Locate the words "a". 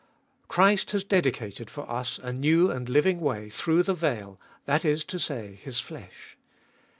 2.17-2.33